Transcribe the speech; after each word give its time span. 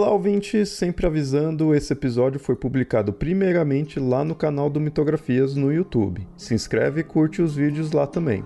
Olá, 0.00 0.12
ouvinte! 0.12 0.64
Sempre 0.64 1.06
avisando, 1.06 1.74
esse 1.74 1.92
episódio 1.92 2.40
foi 2.40 2.56
publicado 2.56 3.12
primeiramente 3.12 4.00
lá 4.00 4.24
no 4.24 4.34
canal 4.34 4.70
do 4.70 4.80
Mitografias 4.80 5.54
no 5.54 5.70
YouTube. 5.70 6.26
Se 6.38 6.54
inscreve 6.54 7.02
e 7.02 7.04
curte 7.04 7.42
os 7.42 7.54
vídeos 7.54 7.92
lá 7.92 8.06
também. 8.06 8.42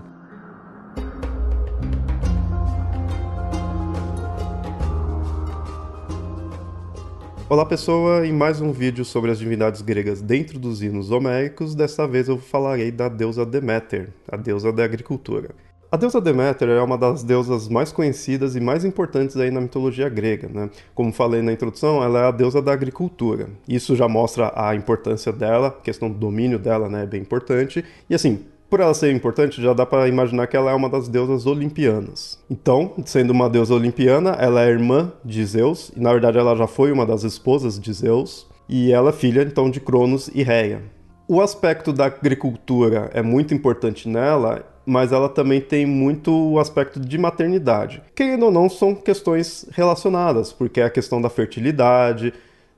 Olá 7.47 7.65
pessoa, 7.65 8.27
em 8.27 8.33
mais 8.33 8.59
um 8.59 8.73
vídeo 8.73 9.05
sobre 9.05 9.31
as 9.31 9.39
divindades 9.39 9.81
gregas 9.81 10.21
dentro 10.21 10.59
dos 10.59 10.81
hinos 10.81 11.09
homéricos, 11.09 11.73
desta 11.73 12.05
vez 12.05 12.27
eu 12.27 12.37
falarei 12.37 12.91
da 12.91 13.07
deusa 13.07 13.45
Deméter, 13.45 14.09
a 14.29 14.35
deusa 14.35 14.73
da 14.73 14.83
agricultura. 14.83 15.51
A 15.95 15.97
deusa 15.97 16.19
Deméter 16.19 16.67
é 16.67 16.81
uma 16.81 16.97
das 16.97 17.23
deusas 17.23 17.69
mais 17.69 17.89
conhecidas 17.89 18.53
e 18.53 18.59
mais 18.59 18.83
importantes 18.83 19.37
aí 19.37 19.49
na 19.49 19.61
mitologia 19.61 20.09
grega. 20.09 20.49
Né? 20.53 20.69
Como 20.93 21.13
falei 21.13 21.41
na 21.41 21.53
introdução, 21.53 22.03
ela 22.03 22.19
é 22.19 22.27
a 22.27 22.31
deusa 22.31 22.61
da 22.61 22.73
agricultura. 22.73 23.47
Isso 23.65 23.95
já 23.95 24.05
mostra 24.05 24.51
a 24.57 24.75
importância 24.75 25.31
dela, 25.31 25.67
a 25.67 25.71
questão 25.71 26.11
do 26.11 26.17
domínio 26.17 26.59
dela 26.59 26.89
né, 26.89 27.03
é 27.03 27.05
bem 27.05 27.21
importante. 27.21 27.81
E 28.09 28.13
assim, 28.13 28.41
por 28.69 28.81
ela 28.81 28.93
ser 28.93 29.09
importante, 29.15 29.61
já 29.61 29.71
dá 29.71 29.85
para 29.85 30.09
imaginar 30.09 30.47
que 30.47 30.57
ela 30.57 30.69
é 30.69 30.73
uma 30.73 30.89
das 30.89 31.07
deusas 31.07 31.45
olimpianas. 31.45 32.43
Então, 32.51 32.91
sendo 33.05 33.31
uma 33.31 33.49
deusa 33.49 33.73
olimpiana, 33.73 34.31
ela 34.31 34.65
é 34.65 34.69
irmã 34.69 35.13
de 35.23 35.45
Zeus, 35.45 35.93
e 35.95 36.01
na 36.01 36.11
verdade 36.11 36.37
ela 36.37 36.57
já 36.57 36.67
foi 36.67 36.91
uma 36.91 37.05
das 37.05 37.23
esposas 37.23 37.79
de 37.79 37.93
Zeus, 37.93 38.45
e 38.67 38.91
ela 38.91 39.11
é 39.11 39.13
filha 39.13 39.43
então 39.43 39.71
de 39.71 39.79
Cronos 39.79 40.29
e 40.35 40.43
Reia. 40.43 40.81
O 41.25 41.39
aspecto 41.39 41.93
da 41.93 42.07
agricultura 42.07 43.09
é 43.13 43.21
muito 43.21 43.53
importante 43.53 44.09
nela 44.09 44.74
mas 44.85 45.11
ela 45.11 45.27
também 45.27 45.59
tem 45.59 45.85
muito 45.85 46.31
o 46.31 46.59
aspecto 46.59 46.99
de 46.99 47.17
maternidade. 47.17 48.01
Querendo 48.13 48.45
ou 48.45 48.51
não, 48.51 48.69
são 48.69 48.93
questões 48.93 49.65
relacionadas, 49.71 50.53
porque 50.53 50.79
é 50.79 50.83
a 50.85 50.89
questão 50.89 51.21
da 51.21 51.29
fertilidade, 51.29 52.33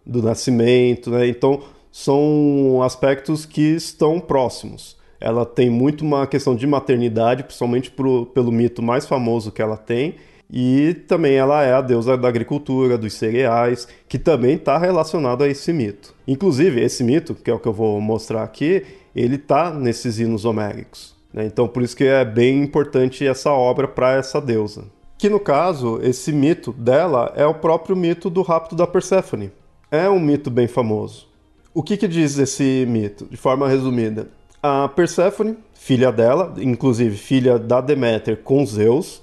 do 0.05 0.21
nascimento, 0.23 1.11
né? 1.11 1.27
Então, 1.27 1.61
são 1.91 2.81
aspectos 2.83 3.45
que 3.45 3.75
estão 3.75 4.19
próximos. 4.19 4.95
Ela 5.19 5.45
tem 5.45 5.69
muito 5.69 6.05
uma 6.05 6.27
questão 6.27 6.55
de 6.55 6.65
maternidade, 6.67 7.43
principalmente 7.43 7.89
pro, 7.89 8.27
pelo 8.27 8.51
mito 8.51 8.81
mais 8.81 9.05
famoso 9.05 9.51
que 9.51 9.61
ela 9.61 9.75
tem, 9.75 10.15
e 10.49 10.93
também 11.07 11.33
ela 11.35 11.63
é 11.63 11.73
a 11.73 11.81
deusa 11.81 12.15
da 12.15 12.27
agricultura, 12.27 12.97
dos 12.97 13.13
cereais, 13.13 13.87
que 14.07 14.17
também 14.17 14.55
está 14.55 14.77
relacionado 14.77 15.43
a 15.43 15.47
esse 15.47 15.73
mito. 15.73 16.13
Inclusive, 16.27 16.81
esse 16.81 17.03
mito, 17.03 17.35
que 17.35 17.51
é 17.51 17.53
o 17.53 17.59
que 17.59 17.67
eu 17.67 17.73
vou 17.73 17.99
mostrar 17.99 18.43
aqui, 18.43 18.85
ele 19.15 19.35
está 19.35 19.73
nesses 19.73 20.19
hinos 20.19 20.45
homéricos. 20.45 21.16
Né? 21.33 21.45
Então, 21.45 21.67
por 21.67 21.83
isso 21.83 21.95
que 21.95 22.03
é 22.03 22.23
bem 22.23 22.63
importante 22.63 23.25
essa 23.25 23.51
obra 23.51 23.87
para 23.87 24.13
essa 24.13 24.39
deusa. 24.39 24.85
Que 25.17 25.29
no 25.29 25.39
caso, 25.39 25.99
esse 26.03 26.31
mito 26.31 26.71
dela 26.71 27.33
é 27.35 27.45
o 27.45 27.55
próprio 27.55 27.95
mito 27.95 28.29
do 28.29 28.41
rapto 28.41 28.75
da 28.75 28.85
Perséfone. 28.85 29.51
É 29.89 30.09
um 30.09 30.19
mito 30.19 30.51
bem 30.51 30.67
famoso. 30.67 31.27
O 31.73 31.81
que, 31.81 31.97
que 31.97 32.07
diz 32.07 32.37
esse 32.37 32.85
mito, 32.87 33.25
de 33.25 33.37
forma 33.37 33.67
resumida? 33.67 34.27
A 34.61 34.87
Perséfone, 34.87 35.57
filha 35.73 36.11
dela, 36.11 36.53
inclusive 36.57 37.15
filha 37.15 37.57
da 37.57 37.81
Deméter 37.81 38.37
com 38.37 38.65
Zeus, 38.65 39.21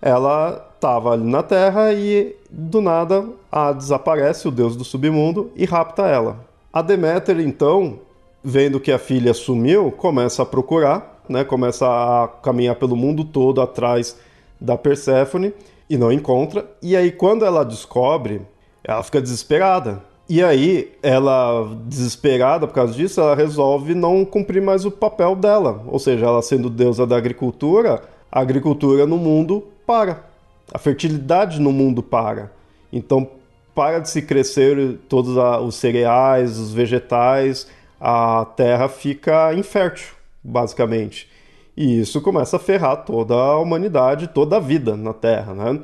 ela 0.00 0.70
estava 0.74 1.12
ali 1.12 1.24
na 1.24 1.42
Terra 1.42 1.92
e 1.92 2.36
do 2.50 2.80
nada 2.80 3.26
a 3.50 3.72
desaparece 3.72 4.46
o 4.46 4.50
deus 4.50 4.76
do 4.76 4.84
submundo 4.84 5.50
e 5.56 5.64
rapta 5.64 6.06
ela. 6.06 6.44
A 6.72 6.80
Deméter 6.82 7.40
então, 7.40 7.98
vendo 8.42 8.78
que 8.78 8.92
a 8.92 8.98
filha 8.98 9.34
sumiu, 9.34 9.90
começa 9.90 10.42
a 10.42 10.46
procurar 10.46 11.17
né, 11.28 11.44
começa 11.44 11.86
a 11.86 12.28
caminhar 12.28 12.76
pelo 12.76 12.96
mundo 12.96 13.24
todo 13.24 13.60
atrás 13.60 14.16
da 14.60 14.76
Perséfone 14.76 15.52
e 15.88 15.96
não 15.96 16.12
encontra. 16.12 16.68
E 16.82 16.96
aí 16.96 17.10
quando 17.10 17.44
ela 17.44 17.64
descobre, 17.64 18.42
ela 18.82 19.02
fica 19.02 19.20
desesperada. 19.20 20.02
E 20.28 20.42
aí 20.42 20.92
ela, 21.02 21.74
desesperada 21.86 22.66
por 22.66 22.74
causa 22.74 22.92
disso, 22.92 23.20
ela 23.20 23.34
resolve 23.34 23.94
não 23.94 24.24
cumprir 24.24 24.60
mais 24.60 24.84
o 24.84 24.90
papel 24.90 25.34
dela. 25.34 25.82
Ou 25.86 25.98
seja, 25.98 26.26
ela 26.26 26.42
sendo 26.42 26.68
deusa 26.68 27.06
da 27.06 27.16
agricultura, 27.16 28.02
a 28.30 28.40
agricultura 28.40 29.06
no 29.06 29.16
mundo 29.16 29.64
para. 29.86 30.26
A 30.72 30.78
fertilidade 30.78 31.58
no 31.60 31.72
mundo 31.72 32.02
para. 32.02 32.52
Então 32.92 33.26
para 33.74 34.00
de 34.00 34.10
se 34.10 34.20
crescer 34.20 34.98
todos 35.08 35.36
os 35.36 35.76
cereais, 35.76 36.58
os 36.58 36.74
vegetais, 36.74 37.68
a 38.00 38.44
terra 38.56 38.88
fica 38.88 39.54
infértil 39.54 40.17
basicamente. 40.42 41.28
E 41.76 42.00
isso 42.00 42.20
começa 42.20 42.56
a 42.56 42.60
ferrar 42.60 43.04
toda 43.04 43.34
a 43.34 43.58
humanidade, 43.58 44.28
toda 44.28 44.56
a 44.56 44.60
vida 44.60 44.96
na 44.96 45.12
Terra, 45.12 45.54
né? 45.54 45.80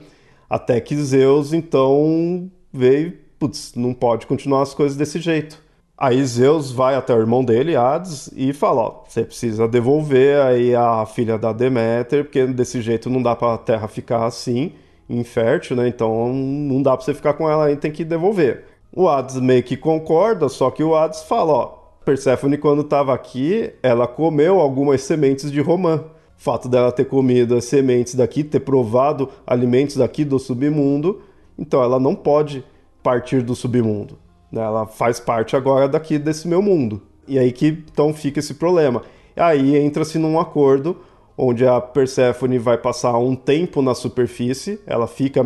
Até 0.50 0.80
que 0.80 0.96
Zeus 0.96 1.52
então 1.52 2.50
veio, 2.72 3.16
putz, 3.38 3.74
não 3.76 3.94
pode 3.94 4.26
continuar 4.26 4.62
as 4.62 4.74
coisas 4.74 4.96
desse 4.96 5.20
jeito. 5.20 5.62
Aí 5.96 6.24
Zeus 6.24 6.72
vai 6.72 6.96
até 6.96 7.14
o 7.14 7.20
irmão 7.20 7.44
dele, 7.44 7.76
Hades, 7.76 8.28
e 8.34 8.52
fala: 8.52 8.82
ó, 8.82 9.04
você 9.06 9.24
precisa 9.24 9.68
devolver 9.68 10.40
aí 10.40 10.74
a 10.74 11.06
filha 11.06 11.38
da 11.38 11.52
Deméter, 11.52 12.24
porque 12.24 12.44
desse 12.46 12.82
jeito 12.82 13.08
não 13.08 13.22
dá 13.22 13.36
para 13.36 13.54
a 13.54 13.58
Terra 13.58 13.86
ficar 13.86 14.24
assim, 14.24 14.72
infértil, 15.08 15.76
né? 15.76 15.86
Então 15.86 16.32
não 16.32 16.82
dá 16.82 16.96
para 16.96 17.04
você 17.04 17.14
ficar 17.14 17.34
com 17.34 17.48
ela 17.48 17.66
aí, 17.66 17.76
tem 17.76 17.92
que 17.92 18.04
devolver. 18.04 18.64
O 18.92 19.08
Hades 19.08 19.36
meio 19.36 19.62
que 19.62 19.76
concorda, 19.76 20.48
só 20.48 20.70
que 20.70 20.82
o 20.82 20.96
Hades 20.96 21.22
fala: 21.22 21.52
ó, 21.52 21.83
Perséfone, 22.04 22.58
quando 22.58 22.82
estava 22.82 23.14
aqui, 23.14 23.72
ela 23.82 24.06
comeu 24.06 24.60
algumas 24.60 25.00
sementes 25.02 25.50
de 25.50 25.60
romã. 25.60 26.04
O 26.38 26.42
fato 26.42 26.68
dela 26.68 26.92
ter 26.92 27.06
comido 27.06 27.56
as 27.56 27.64
sementes 27.64 28.14
daqui, 28.14 28.44
ter 28.44 28.60
provado 28.60 29.30
alimentos 29.46 29.96
daqui 29.96 30.24
do 30.24 30.38
submundo, 30.38 31.22
então 31.58 31.82
ela 31.82 31.98
não 31.98 32.14
pode 32.14 32.64
partir 33.02 33.40
do 33.40 33.54
submundo. 33.54 34.18
Né? 34.50 34.62
Ela 34.62 34.86
faz 34.86 35.18
parte 35.18 35.56
agora 35.56 35.88
daqui 35.88 36.18
desse 36.18 36.46
meu 36.46 36.60
mundo. 36.60 37.00
E 37.26 37.38
aí 37.38 37.52
que 37.52 37.84
então 37.92 38.12
fica 38.12 38.40
esse 38.40 38.54
problema. 38.54 39.02
Aí 39.36 39.76
entra-se 39.76 40.18
num 40.18 40.38
acordo 40.38 40.96
onde 41.36 41.66
a 41.66 41.80
Perséfone 41.80 42.58
vai 42.58 42.78
passar 42.78 43.16
um 43.18 43.34
tempo 43.34 43.82
na 43.82 43.94
superfície, 43.94 44.78
ela 44.86 45.06
fica 45.06 45.42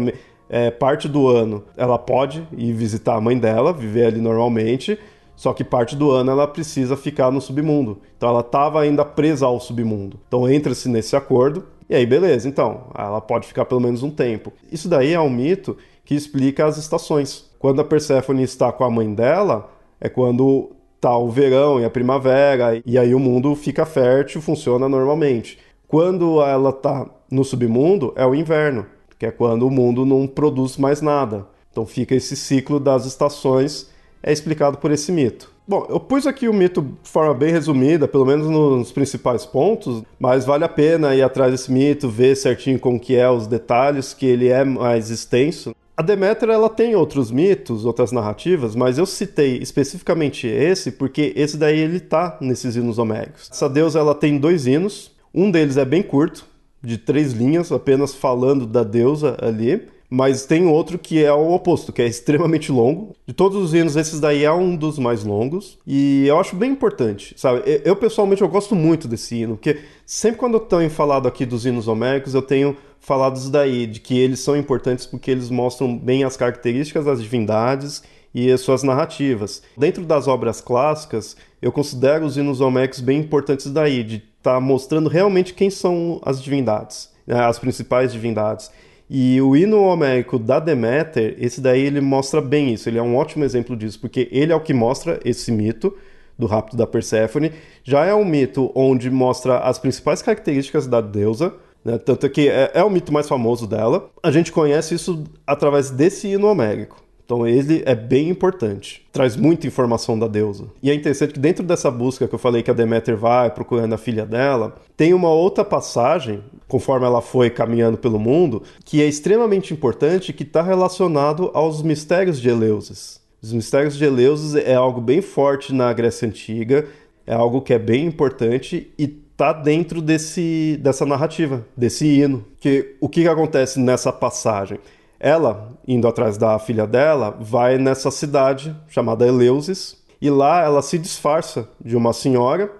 é, 0.48 0.70
parte 0.70 1.08
do 1.08 1.28
ano, 1.28 1.64
ela 1.76 1.98
pode 1.98 2.46
ir 2.56 2.72
visitar 2.72 3.14
a 3.14 3.20
mãe 3.20 3.38
dela, 3.38 3.72
viver 3.72 4.06
ali 4.06 4.20
normalmente, 4.20 4.98
só 5.38 5.52
que 5.52 5.62
parte 5.62 5.94
do 5.94 6.10
ano 6.10 6.32
ela 6.32 6.48
precisa 6.48 6.96
ficar 6.96 7.30
no 7.30 7.40
submundo. 7.40 8.00
Então 8.16 8.28
ela 8.28 8.40
estava 8.40 8.80
ainda 8.80 9.04
presa 9.04 9.46
ao 9.46 9.60
submundo. 9.60 10.18
Então 10.26 10.50
entra-se 10.50 10.88
nesse 10.88 11.14
acordo 11.14 11.64
e 11.88 11.94
aí 11.94 12.04
beleza, 12.04 12.48
então 12.48 12.88
ela 12.92 13.20
pode 13.20 13.46
ficar 13.46 13.64
pelo 13.64 13.80
menos 13.80 14.02
um 14.02 14.10
tempo. 14.10 14.52
Isso 14.72 14.88
daí 14.88 15.12
é 15.12 15.20
um 15.20 15.30
mito 15.30 15.76
que 16.04 16.16
explica 16.16 16.66
as 16.66 16.76
estações. 16.76 17.48
Quando 17.56 17.80
a 17.80 17.84
Perséfone 17.84 18.42
está 18.42 18.72
com 18.72 18.82
a 18.82 18.90
mãe 18.90 19.14
dela, 19.14 19.70
é 20.00 20.08
quando 20.08 20.72
tá 21.00 21.16
o 21.16 21.28
verão 21.28 21.80
e 21.80 21.84
a 21.84 21.90
primavera 21.90 22.82
e 22.84 22.98
aí 22.98 23.14
o 23.14 23.20
mundo 23.20 23.54
fica 23.54 23.86
fértil, 23.86 24.42
funciona 24.42 24.88
normalmente. 24.88 25.56
Quando 25.86 26.42
ela 26.42 26.72
tá 26.72 27.06
no 27.30 27.44
submundo, 27.44 28.12
é 28.16 28.26
o 28.26 28.34
inverno, 28.34 28.86
que 29.16 29.24
é 29.24 29.30
quando 29.30 29.68
o 29.68 29.70
mundo 29.70 30.04
não 30.04 30.26
produz 30.26 30.76
mais 30.76 31.00
nada. 31.00 31.46
Então 31.70 31.86
fica 31.86 32.16
esse 32.16 32.34
ciclo 32.34 32.80
das 32.80 33.06
estações 33.06 33.96
é 34.22 34.32
explicado 34.32 34.78
por 34.78 34.90
esse 34.90 35.12
mito. 35.12 35.50
Bom, 35.66 35.86
eu 35.90 36.00
pus 36.00 36.26
aqui 36.26 36.48
o 36.48 36.54
mito 36.54 36.80
de 36.80 37.10
forma 37.10 37.34
bem 37.34 37.52
resumida, 37.52 38.08
pelo 38.08 38.24
menos 38.24 38.48
nos 38.48 38.90
principais 38.90 39.44
pontos, 39.44 40.02
mas 40.18 40.46
vale 40.46 40.64
a 40.64 40.68
pena 40.68 41.14
ir 41.14 41.22
atrás 41.22 41.52
desse 41.52 41.70
mito, 41.70 42.08
ver 42.08 42.34
certinho 42.36 42.78
como 42.78 42.98
que 42.98 43.14
é 43.14 43.28
os 43.28 43.46
detalhes, 43.46 44.14
que 44.14 44.24
ele 44.24 44.48
é 44.48 44.64
mais 44.64 45.10
extenso. 45.10 45.74
A 45.94 46.00
Deméter 46.00 46.48
ela 46.48 46.70
tem 46.70 46.94
outros 46.94 47.30
mitos, 47.30 47.84
outras 47.84 48.12
narrativas, 48.12 48.74
mas 48.74 48.98
eu 48.98 49.04
citei 49.04 49.58
especificamente 49.58 50.46
esse 50.46 50.92
porque 50.92 51.32
esse 51.36 51.56
daí 51.56 51.78
ele 51.78 52.00
tá 52.00 52.38
nesses 52.40 52.76
hinos 52.76 52.98
homéricos. 52.98 53.50
Essa 53.52 53.68
deusa 53.68 53.98
ela 53.98 54.14
tem 54.14 54.38
dois 54.38 54.66
hinos, 54.66 55.10
um 55.34 55.50
deles 55.50 55.76
é 55.76 55.84
bem 55.84 56.02
curto, 56.02 56.46
de 56.82 56.96
três 56.96 57.32
linhas, 57.32 57.72
apenas 57.72 58.14
falando 58.14 58.66
da 58.66 58.84
deusa 58.84 59.36
ali, 59.42 59.88
Mas 60.10 60.46
tem 60.46 60.66
outro 60.66 60.98
que 60.98 61.22
é 61.22 61.32
o 61.32 61.52
oposto, 61.52 61.92
que 61.92 62.00
é 62.00 62.06
extremamente 62.06 62.72
longo. 62.72 63.14
De 63.26 63.34
todos 63.34 63.62
os 63.62 63.74
hinos, 63.74 63.94
esses 63.94 64.18
daí 64.18 64.42
é 64.42 64.52
um 64.52 64.74
dos 64.74 64.98
mais 64.98 65.22
longos. 65.22 65.78
E 65.86 66.26
eu 66.26 66.38
acho 66.40 66.56
bem 66.56 66.70
importante, 66.70 67.34
sabe? 67.36 67.62
Eu, 67.84 67.94
pessoalmente, 67.94 68.40
eu 68.40 68.48
gosto 68.48 68.74
muito 68.74 69.06
desse 69.06 69.36
hino, 69.36 69.56
porque 69.56 69.80
sempre 70.06 70.38
quando 70.38 70.54
eu 70.54 70.60
tenho 70.60 70.88
falado 70.88 71.28
aqui 71.28 71.44
dos 71.44 71.66
hinos 71.66 71.88
homéricos, 71.88 72.34
eu 72.34 72.40
tenho 72.40 72.76
falado 73.00 73.36
isso 73.36 73.50
daí, 73.50 73.86
de 73.86 74.00
que 74.00 74.18
eles 74.18 74.40
são 74.40 74.56
importantes 74.56 75.04
porque 75.06 75.30
eles 75.30 75.50
mostram 75.50 75.96
bem 75.96 76.24
as 76.24 76.36
características 76.36 77.04
das 77.04 77.22
divindades 77.22 78.02
e 78.34 78.50
as 78.50 78.60
suas 78.60 78.82
narrativas. 78.82 79.62
Dentro 79.76 80.04
das 80.04 80.26
obras 80.26 80.60
clássicas, 80.60 81.36
eu 81.60 81.72
considero 81.72 82.24
os 82.24 82.36
hinos 82.36 82.60
homéricos 82.60 83.00
bem 83.00 83.20
importantes 83.20 83.70
daí, 83.70 84.02
de 84.02 84.16
estar 84.16 84.54
tá 84.54 84.60
mostrando 84.60 85.08
realmente 85.08 85.54
quem 85.54 85.70
são 85.70 86.20
as 86.24 86.42
divindades, 86.42 87.10
né? 87.26 87.40
as 87.40 87.58
principais 87.58 88.12
divindades. 88.12 88.70
E 89.10 89.40
o 89.40 89.56
hino 89.56 89.82
homérico 89.84 90.38
da 90.38 90.60
Deméter, 90.60 91.34
esse 91.38 91.60
daí 91.60 91.80
ele 91.80 92.00
mostra 92.00 92.42
bem 92.42 92.74
isso, 92.74 92.88
ele 92.88 92.98
é 92.98 93.02
um 93.02 93.16
ótimo 93.16 93.44
exemplo 93.44 93.74
disso, 93.74 93.98
porque 93.98 94.28
ele 94.30 94.52
é 94.52 94.56
o 94.56 94.60
que 94.60 94.74
mostra 94.74 95.18
esse 95.24 95.50
mito 95.50 95.96
do 96.38 96.46
rapto 96.46 96.76
da 96.76 96.86
Perséfone. 96.86 97.52
Já 97.82 98.04
é 98.04 98.14
um 98.14 98.24
mito 98.24 98.70
onde 98.74 99.10
mostra 99.10 99.58
as 99.60 99.78
principais 99.78 100.20
características 100.20 100.86
da 100.86 101.00
deusa, 101.00 101.54
né? 101.84 101.96
tanto 101.96 102.28
que 102.28 102.48
é, 102.48 102.70
é 102.74 102.84
o 102.84 102.90
mito 102.90 103.12
mais 103.12 103.26
famoso 103.26 103.66
dela. 103.66 104.10
A 104.22 104.30
gente 104.30 104.52
conhece 104.52 104.94
isso 104.94 105.24
através 105.46 105.90
desse 105.90 106.28
hino 106.28 106.46
homérico. 106.46 107.02
Então 107.28 107.46
ele 107.46 107.82
é 107.84 107.94
bem 107.94 108.30
importante, 108.30 109.06
traz 109.12 109.36
muita 109.36 109.66
informação 109.66 110.18
da 110.18 110.26
deusa. 110.26 110.64
E 110.82 110.90
é 110.90 110.94
interessante 110.94 111.34
que 111.34 111.38
dentro 111.38 111.62
dessa 111.62 111.90
busca 111.90 112.26
que 112.26 112.34
eu 112.34 112.38
falei 112.38 112.62
que 112.62 112.70
a 112.70 112.74
Deméter 112.74 113.18
vai 113.18 113.50
procurando 113.50 113.92
a 113.92 113.98
filha 113.98 114.24
dela, 114.24 114.76
tem 114.96 115.12
uma 115.12 115.28
outra 115.28 115.62
passagem, 115.62 116.42
conforme 116.66 117.04
ela 117.04 117.20
foi 117.20 117.50
caminhando 117.50 117.98
pelo 117.98 118.18
mundo, 118.18 118.62
que 118.82 119.02
é 119.02 119.06
extremamente 119.06 119.74
importante 119.74 120.32
que 120.32 120.42
está 120.42 120.62
relacionado 120.62 121.50
aos 121.52 121.82
mistérios 121.82 122.40
de 122.40 122.48
Eleusis. 122.48 123.20
Os 123.42 123.52
mistérios 123.52 123.94
de 123.98 124.06
Eleusis 124.06 124.54
é 124.54 124.74
algo 124.74 125.02
bem 125.02 125.20
forte 125.20 125.74
na 125.74 125.92
Grécia 125.92 126.26
Antiga, 126.26 126.86
é 127.26 127.34
algo 127.34 127.60
que 127.60 127.74
é 127.74 127.78
bem 127.78 128.06
importante 128.06 128.90
e 128.98 129.06
tá 129.06 129.52
dentro 129.52 130.00
desse, 130.00 130.80
dessa 130.82 131.04
narrativa, 131.04 131.62
desse 131.76 132.06
hino. 132.06 132.42
Que 132.58 132.96
o 133.02 133.08
que, 133.08 133.20
que 133.20 133.28
acontece 133.28 133.78
nessa 133.78 134.10
passagem? 134.10 134.78
Ela, 135.20 135.70
indo 135.86 136.06
atrás 136.06 136.38
da 136.38 136.58
filha 136.58 136.86
dela, 136.86 137.36
vai 137.40 137.76
nessa 137.76 138.10
cidade 138.10 138.74
chamada 138.88 139.26
Eleusis 139.26 139.96
e 140.20 140.30
lá 140.30 140.62
ela 140.62 140.82
se 140.82 140.98
disfarça 140.98 141.68
de 141.84 141.96
uma 141.96 142.12
senhora 142.12 142.70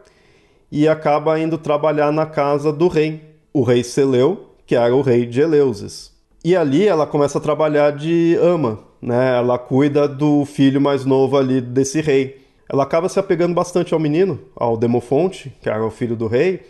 e 0.70 0.86
acaba 0.86 1.38
indo 1.38 1.58
trabalhar 1.58 2.12
na 2.12 2.26
casa 2.26 2.72
do 2.72 2.88
rei, 2.88 3.22
o 3.52 3.62
rei 3.62 3.82
Seleu, 3.82 4.54
que 4.66 4.76
era 4.76 4.94
o 4.94 5.00
rei 5.00 5.26
de 5.26 5.40
Eleusis. 5.40 6.12
E 6.44 6.54
ali 6.54 6.86
ela 6.86 7.06
começa 7.06 7.38
a 7.38 7.40
trabalhar 7.40 7.90
de 7.92 8.38
ama, 8.40 8.78
né? 9.02 9.36
Ela 9.38 9.58
cuida 9.58 10.06
do 10.06 10.44
filho 10.44 10.80
mais 10.80 11.04
novo 11.04 11.36
ali 11.36 11.60
desse 11.60 12.00
rei. 12.00 12.44
Ela 12.68 12.82
acaba 12.82 13.08
se 13.08 13.18
apegando 13.18 13.54
bastante 13.54 13.94
ao 13.94 14.00
menino, 14.00 14.38
ao 14.54 14.76
Demofonte, 14.76 15.52
que 15.60 15.68
era 15.68 15.84
o 15.84 15.90
filho 15.90 16.14
do 16.14 16.26
rei, 16.26 16.60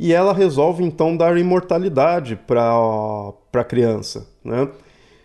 e 0.00 0.12
ela 0.12 0.32
resolve 0.32 0.82
então 0.82 1.16
dar 1.16 1.36
imortalidade 1.36 2.34
para 2.34 2.72
a 3.52 3.64
criança, 3.64 4.26
né? 4.42 4.68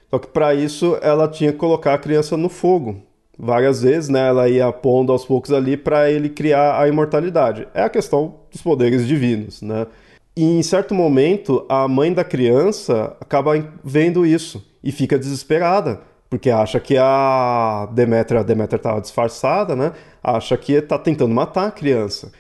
Só 0.09 0.17
que 0.17 0.27
para 0.27 0.53
isso 0.53 0.97
ela 1.01 1.27
tinha 1.27 1.51
que 1.51 1.57
colocar 1.57 1.93
a 1.93 1.97
criança 1.97 2.35
no 2.35 2.49
fogo. 2.49 3.01
Várias 3.37 3.83
vezes, 3.83 4.09
né, 4.09 4.27
ela 4.27 4.49
ia 4.49 4.71
pondo 4.71 5.13
aos 5.13 5.23
poucos 5.23 5.51
ali 5.51 5.77
para 5.77 6.11
ele 6.11 6.27
criar 6.29 6.81
a 6.81 6.87
imortalidade. 6.89 7.67
É 7.73 7.83
a 7.83 7.89
questão 7.89 8.35
dos 8.51 8.61
poderes 8.61 9.07
divinos, 9.07 9.61
né? 9.61 9.87
E 10.35 10.43
em 10.43 10.63
certo 10.63 10.93
momento, 10.93 11.65
a 11.69 11.87
mãe 11.87 12.11
da 12.13 12.23
criança 12.23 13.15
acaba 13.19 13.53
vendo 13.83 14.25
isso 14.25 14.65
e 14.83 14.91
fica 14.91 15.17
desesperada, 15.17 16.01
porque 16.29 16.49
acha 16.49 16.79
que 16.79 16.97
a 16.97 17.89
Deméter, 17.91 18.37
a 18.37 18.75
estava 18.75 19.01
disfarçada, 19.01 19.75
né? 19.75 19.93
Acha 20.23 20.57
que 20.57 20.73
está 20.73 20.97
tentando 20.97 21.33
matar 21.33 21.67
a 21.67 21.71
criança. 21.71 22.31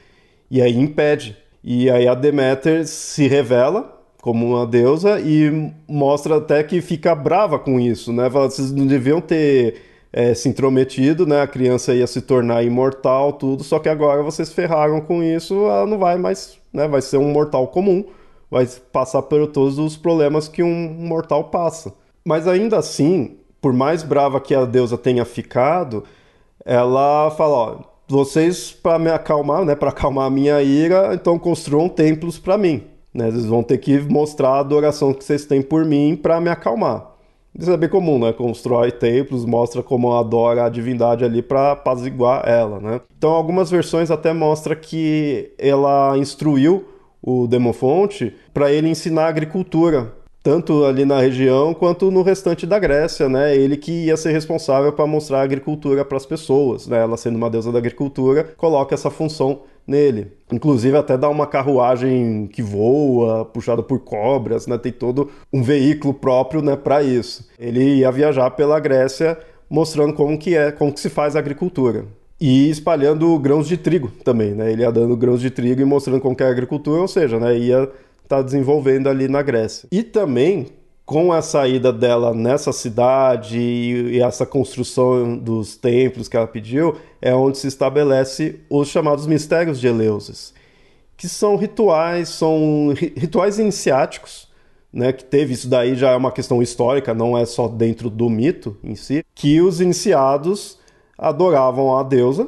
E 0.51 0.61
aí 0.61 0.77
impede. 0.77 1.37
E 1.63 1.89
aí 1.89 2.07
a 2.07 2.13
Deméter 2.13 2.87
se 2.87 3.27
revela 3.27 3.98
como 4.21 4.45
uma 4.45 4.65
deusa 4.67 5.19
e 5.19 5.71
mostra 5.87 6.37
até 6.37 6.63
que 6.63 6.81
fica 6.81 7.15
brava 7.15 7.57
com 7.57 7.79
isso, 7.79 8.11
né? 8.11 8.29
Fala, 8.29 8.49
vocês 8.49 8.71
não 8.71 8.85
deviam 8.85 9.21
ter 9.21 9.81
é, 10.11 10.33
se 10.33 10.49
intrometido, 10.49 11.25
né? 11.25 11.41
A 11.41 11.47
criança 11.47 11.93
ia 11.93 12.07
se 12.07 12.21
tornar 12.21 12.63
imortal, 12.63 13.33
tudo, 13.33 13.63
só 13.63 13.79
que 13.79 13.87
agora 13.89 14.21
vocês 14.21 14.51
ferraram 14.51 15.01
com 15.01 15.23
isso, 15.23 15.53
ela 15.65 15.85
não 15.85 15.97
vai 15.97 16.17
mais, 16.17 16.57
né? 16.73 16.87
Vai 16.87 17.01
ser 17.01 17.17
um 17.17 17.31
mortal 17.31 17.67
comum, 17.67 18.05
vai 18.51 18.65
passar 18.91 19.21
por 19.21 19.47
todos 19.47 19.79
os 19.79 19.95
problemas 19.95 20.47
que 20.47 20.63
um 20.63 20.89
mortal 20.89 21.45
passa. 21.45 21.93
Mas 22.25 22.47
ainda 22.47 22.77
assim, 22.77 23.37
por 23.61 23.73
mais 23.73 24.03
brava 24.03 24.41
que 24.41 24.53
a 24.53 24.65
deusa 24.65 24.97
tenha 24.97 25.25
ficado, 25.25 26.03
ela 26.65 27.31
fala, 27.31 27.55
ó, 27.55 27.77
vocês 28.07 28.71
para 28.71 28.99
me 28.99 29.09
acalmar, 29.09 29.63
né, 29.63 29.75
para 29.75 29.89
acalmar 29.89 30.25
a 30.25 30.29
minha 30.29 30.61
ira, 30.61 31.13
então 31.13 31.39
construam 31.39 31.87
templos 31.87 32.37
para 32.39 32.57
mim. 32.57 32.83
Né? 33.13 33.27
Eles 33.27 33.45
vão 33.45 33.63
ter 33.63 33.77
que 33.77 33.99
mostrar 33.99 34.49
a 34.49 34.59
adoração 34.59 35.13
que 35.13 35.23
vocês 35.23 35.45
têm 35.45 35.61
por 35.61 35.85
mim 35.85 36.15
para 36.15 36.39
me 36.39 36.49
acalmar. 36.49 37.09
Isso 37.57 37.71
é 37.71 37.77
bem 37.77 37.89
comum, 37.89 38.19
né? 38.19 38.31
Constrói 38.31 38.91
templos, 38.91 39.43
mostra 39.43 39.81
como 39.81 40.13
adora 40.13 40.65
a 40.65 40.69
divindade 40.69 41.25
ali 41.25 41.41
para 41.41 41.71
apaziguar 41.71 42.47
ela, 42.47 42.79
né? 42.79 43.01
Então, 43.17 43.31
algumas 43.31 43.71
versões 43.71 44.11
até 44.11 44.31
mostra 44.31 44.75
que 44.75 45.51
ela 45.57 46.17
instruiu 46.17 46.85
o 47.21 47.47
Demofonte 47.47 48.35
para 48.53 48.71
ele 48.71 48.87
ensinar 48.87 49.27
agricultura, 49.27 50.13
tanto 50.41 50.85
ali 50.85 51.05
na 51.05 51.19
região 51.19 51.73
quanto 51.73 52.09
no 52.09 52.21
restante 52.21 52.65
da 52.65 52.79
Grécia, 52.79 53.27
né? 53.27 53.55
Ele 53.55 53.75
que 53.75 54.05
ia 54.05 54.17
ser 54.17 54.31
responsável 54.31 54.91
para 54.93 55.05
mostrar 55.05 55.39
a 55.39 55.43
agricultura 55.43 56.05
para 56.05 56.17
as 56.17 56.25
pessoas, 56.25 56.87
né? 56.87 57.01
Ela 57.01 57.17
sendo 57.17 57.35
uma 57.35 57.49
deusa 57.49 57.71
da 57.71 57.77
agricultura, 57.77 58.43
coloca 58.57 58.95
essa 58.95 59.09
função 59.09 59.61
nele. 59.85 60.31
Inclusive 60.51 60.95
até 60.97 61.17
dá 61.17 61.27
uma 61.27 61.47
carruagem 61.47 62.47
que 62.47 62.61
voa, 62.61 63.43
puxada 63.43 63.83
por 63.83 63.99
cobras, 63.99 64.67
né? 64.67 64.77
Tem 64.77 64.91
todo 64.91 65.29
um 65.51 65.61
veículo 65.61 66.13
próprio, 66.13 66.61
né, 66.61 66.75
para 66.75 67.03
isso. 67.03 67.47
Ele 67.59 67.97
ia 67.97 68.11
viajar 68.11 68.49
pela 68.51 68.79
Grécia 68.79 69.37
mostrando 69.69 70.13
como 70.13 70.37
que 70.37 70.55
é, 70.55 70.71
como 70.71 70.93
que 70.93 70.99
se 70.99 71.09
faz 71.09 71.35
a 71.35 71.39
agricultura. 71.39 72.05
E 72.41 72.69
espalhando 72.69 73.37
grãos 73.37 73.67
de 73.67 73.75
trigo 73.75 74.09
também, 74.23 74.51
né? 74.53 74.71
Ele 74.71 74.83
ia 74.83 74.91
dando 74.91 75.17
grãos 75.17 75.41
de 75.41 75.49
trigo 75.49 75.81
e 75.81 75.85
mostrando 75.85 76.21
como 76.21 76.35
que 76.35 76.43
é 76.43 76.45
a 76.45 76.49
agricultura, 76.51 77.01
ou 77.01 77.07
seja, 77.07 77.37
né, 77.37 77.57
ia 77.57 77.89
estar 78.29 78.37
tá 78.37 78.41
desenvolvendo 78.43 79.09
ali 79.09 79.27
na 79.27 79.41
Grécia. 79.41 79.89
E 79.91 80.03
também 80.03 80.67
com 81.03 81.33
a 81.33 81.41
saída 81.41 81.91
dela 81.91 82.35
nessa 82.35 82.71
cidade 82.71 83.59
e, 83.59 84.21
essa 84.21 84.45
construção 84.45 85.35
dos 85.35 85.75
templos 85.75 86.27
que 86.27 86.37
ela 86.37 86.45
pediu, 86.45 86.95
é 87.19 87.33
onde 87.33 87.57
se 87.57 87.65
estabelece 87.65 88.59
os 88.69 88.89
chamados 88.89 89.25
mistérios 89.25 89.79
de 89.79 89.87
Eleusis, 89.87 90.53
que 91.17 91.27
são 91.27 91.55
rituais, 91.55 92.29
são 92.29 92.93
rituais 93.17 93.57
iniciáticos, 93.57 94.47
né, 94.93 95.11
que 95.11 95.23
teve 95.23 95.53
isso 95.53 95.67
daí 95.67 95.95
já 95.95 96.11
é 96.11 96.15
uma 96.15 96.31
questão 96.31 96.61
histórica, 96.61 97.11
não 97.11 97.35
é 97.35 97.43
só 97.43 97.67
dentro 97.67 98.07
do 98.07 98.29
mito 98.29 98.77
em 98.83 98.95
si, 98.95 99.25
que 99.33 99.59
os 99.61 99.81
iniciados 99.81 100.77
adoravam 101.17 101.97
a 101.97 102.03
deusa 102.03 102.47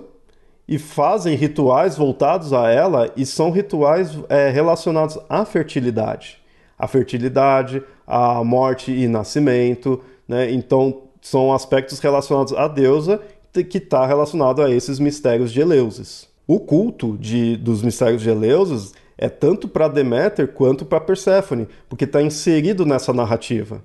e 0.68 0.78
fazem 0.80 1.36
rituais 1.36 1.98
voltados 1.98 2.54
a 2.54 2.70
ela 2.70 3.12
e 3.16 3.26
são 3.26 3.52
rituais 3.52 4.18
é, 4.30 4.50
relacionados 4.50 5.18
à 5.30 5.44
fertilidade 5.46 6.42
a 6.82 6.88
fertilidade, 6.88 7.84
a 8.08 8.44
morte 8.44 8.92
e 8.92 9.08
nascimento, 9.08 10.02
né? 10.28 10.52
Então 10.52 11.04
são 11.22 11.54
aspectos 11.54 12.00
relacionados 12.00 12.54
à 12.54 12.68
deusa 12.68 13.22
que 13.54 13.78
está 13.78 14.08
relacionado 14.08 14.64
a 14.64 14.72
esses 14.72 14.98
mistérios 14.98 15.52
de 15.52 15.62
Eleusis. 15.62 16.28
O 16.48 16.60
culto 16.60 17.16
de, 17.20 17.56
dos 17.56 17.84
mistérios 17.84 18.24
de 18.24 18.32
Eleusis 18.32 18.94
é 19.16 19.30
tanto 19.30 19.68
para 19.68 19.88
Deméter 19.88 20.48
quanto 20.48 20.84
para 20.84 21.00
Perséfone, 21.00 21.68
porque 21.88 22.06
está 22.06 22.20
inserido 22.20 22.84
nessa 22.84 23.14
narrativa. 23.14 23.84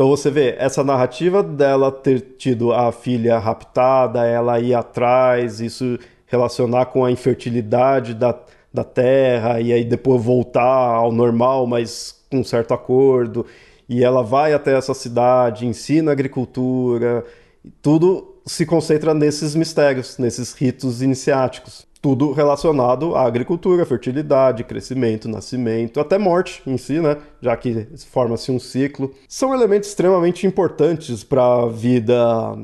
Então 0.00 0.08
você 0.08 0.30
vê 0.30 0.54
essa 0.58 0.82
narrativa 0.82 1.42
dela 1.42 1.92
ter 1.92 2.20
tido 2.38 2.72
a 2.72 2.90
filha 2.90 3.38
raptada, 3.38 4.24
ela 4.24 4.58
ir 4.58 4.72
atrás, 4.72 5.60
isso 5.60 5.98
relacionar 6.26 6.86
com 6.86 7.04
a 7.04 7.12
infertilidade 7.12 8.14
da, 8.14 8.34
da 8.72 8.82
terra 8.82 9.60
e 9.60 9.74
aí 9.74 9.84
depois 9.84 10.24
voltar 10.24 10.62
ao 10.62 11.12
normal, 11.12 11.66
mas 11.66 12.18
com 12.30 12.38
um 12.38 12.44
certo 12.44 12.72
acordo, 12.72 13.44
e 13.86 14.02
ela 14.02 14.22
vai 14.22 14.54
até 14.54 14.74
essa 14.74 14.94
cidade, 14.94 15.66
ensina 15.66 16.12
agricultura, 16.12 17.22
tudo 17.82 18.29
se 18.50 18.66
concentra 18.66 19.14
nesses 19.14 19.54
mistérios, 19.54 20.18
nesses 20.18 20.52
ritos 20.52 21.02
iniciáticos. 21.02 21.86
Tudo 22.02 22.32
relacionado 22.32 23.14
à 23.14 23.24
agricultura, 23.24 23.86
fertilidade, 23.86 24.64
crescimento, 24.64 25.28
nascimento, 25.28 26.00
até 26.00 26.18
morte 26.18 26.60
em 26.66 26.76
si, 26.76 26.98
né? 26.98 27.18
Já 27.40 27.56
que 27.56 27.86
forma-se 28.10 28.50
um 28.50 28.58
ciclo. 28.58 29.14
São 29.28 29.54
elementos 29.54 29.90
extremamente 29.90 30.48
importantes 30.48 31.22
para 31.22 31.62
a 31.62 31.68
vida 31.68 32.56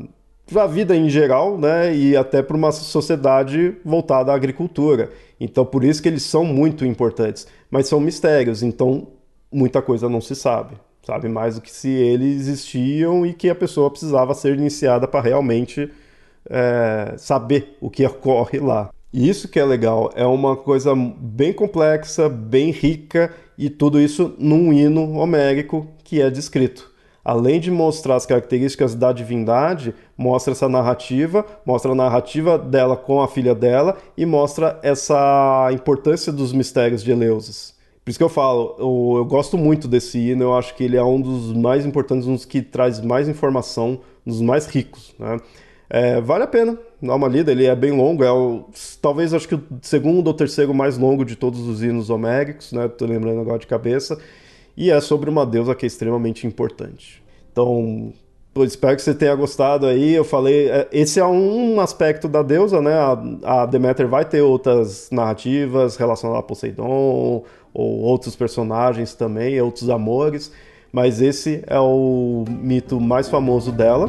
para 0.51 0.65
a 0.65 0.67
vida 0.67 0.95
em 0.95 1.09
geral, 1.09 1.59
né, 1.59 1.93
e 1.93 2.17
até 2.17 2.41
para 2.41 2.57
uma 2.57 2.71
sociedade 2.71 3.77
voltada 3.85 4.31
à 4.31 4.35
agricultura. 4.37 5.11
Então, 5.41 5.67
por 5.67 5.83
isso 5.83 6.01
que 6.01 6.09
eles 6.09 6.23
são 6.23 6.45
muito 6.45 6.85
importantes, 6.87 7.49
mas 7.69 7.89
são 7.89 7.99
mistérios. 7.99 8.63
Então, 8.63 9.09
muita 9.53 9.83
coisa 9.83 10.09
não 10.09 10.21
se 10.21 10.37
sabe. 10.37 10.77
Sabe? 11.07 11.29
Mais 11.29 11.55
do 11.55 11.61
que 11.61 11.71
se 11.71 11.89
eles 11.89 12.41
existiam 12.41 13.25
e 13.25 13.33
que 13.33 13.49
a 13.49 13.55
pessoa 13.55 13.91
precisava 13.91 14.35
ser 14.35 14.59
iniciada 14.59 15.07
para 15.07 15.21
realmente 15.21 15.89
é, 16.51 17.15
saber 17.17 17.77
o 17.81 17.89
que 17.89 18.05
ocorre 18.05 18.59
lá. 18.59 18.91
Isso 19.13 19.49
que 19.49 19.59
é 19.59 19.65
legal, 19.65 20.11
é 20.17 20.27
uma 20.27 20.57
coisa 20.57 20.95
bem 20.95 21.53
complexa, 21.53 22.29
bem 22.29 22.71
rica 22.71 23.33
e 23.57 23.71
tudo 23.71 24.01
isso 24.01 24.35
num 24.37 24.73
hino 24.73 25.13
homérico 25.13 25.87
que 26.03 26.21
é 26.21 26.29
descrito. 26.29 26.91
Além 27.25 27.59
de 27.59 27.71
mostrar 27.71 28.17
as 28.17 28.27
características 28.27 28.95
da 28.95 29.13
divindade, 29.13 29.95
mostra 30.17 30.53
essa 30.53 30.69
narrativa, 30.69 31.47
mostra 31.65 31.93
a 31.93 31.95
narrativa 31.95 32.59
dela 32.59 32.97
com 32.97 33.21
a 33.21 33.29
filha 33.29 33.55
dela 33.55 33.97
e 34.17 34.27
mostra 34.27 34.79
essa 34.83 35.71
importância 35.73 36.33
dos 36.33 36.53
mistérios 36.53 37.03
de 37.03 37.11
Eleusis. 37.11 37.76
Por 38.07 38.11
isso 38.11 38.21
que 38.21 38.25
eu 38.25 38.29
falo, 38.29 38.77
eu, 38.79 39.19
eu, 39.19 39.25
gosto 39.25 39.59
muito 39.59 39.89
desse 39.89 40.17
hino, 40.17 40.45
eu 40.45 40.55
acho 40.57 40.77
que 40.77 40.85
ele 40.85 40.97
é 40.97 41.03
um 41.03 41.21
dos 41.21 41.53
mais 41.53 41.85
importantes, 41.85 42.29
um 42.29 42.35
dos 42.35 42.45
que 42.45 42.63
traz 42.63 43.01
mais 43.01 43.29
informação, 43.29 43.99
um 44.25 44.31
dos 44.31 44.41
mais 44.41 44.65
ricos. 44.67 45.13
Né? 45.19 45.41
É, 45.91 46.21
vale 46.21 46.45
a 46.45 46.47
pena 46.47 46.79
dar 47.03 47.17
uma 47.17 47.27
lida, 47.27 47.51
ele 47.51 47.67
é 47.67 47.75
bem 47.75 47.91
longo, 47.91 48.23
é 48.23 48.31
o, 48.31 48.67
talvez 49.03 49.35
acho 49.35 49.49
que 49.49 49.57
o 49.57 49.65
segundo 49.83 50.29
ou 50.29 50.35
terceiro 50.35 50.73
mais 50.73 50.97
longo 50.97 51.25
de 51.25 51.35
todos 51.35 51.67
os 51.67 51.83
hinos 51.83 52.09
homéricos, 52.09 52.73
né? 52.73 52.87
Tô 52.87 53.07
lembrando 53.07 53.41
agora 53.41 53.59
de 53.59 53.67
cabeça. 53.67 54.17
E 54.77 54.89
é 54.89 55.01
sobre 55.01 55.29
uma 55.29 55.45
deusa 55.45 55.75
que 55.75 55.85
é 55.85 55.89
extremamente 55.89 56.47
importante. 56.47 57.21
Então, 57.51 58.13
espero 58.59 58.95
que 58.95 59.03
você 59.03 59.15
tenha 59.15 59.35
gostado 59.35 59.85
aí. 59.85 60.15
Eu 60.15 60.25
falei, 60.25 60.69
é, 60.69 60.89
esse 60.93 61.19
é 61.19 61.27
um 61.27 61.81
aspecto 61.81 62.29
da 62.29 62.43
deusa, 62.43 62.81
né? 62.81 62.95
A, 62.95 63.63
a 63.63 63.67
Deméter 63.67 64.07
vai 64.07 64.25
ter 64.25 64.43
outras 64.43 65.11
narrativas 65.11 65.97
relacionadas 65.97 66.41
a 66.41 66.47
Poseidon, 66.47 67.43
ou 67.77 68.01
outros 68.01 68.35
personagens 68.35 69.15
também, 69.15 69.61
outros 69.61 69.91
amores, 69.91 70.51
mas 70.91 71.21
esse 71.21 71.63
é 71.67 71.79
o 71.79 72.43
mito 72.49 72.99
mais 72.99 73.29
famoso 73.29 73.71
dela. 73.71 74.09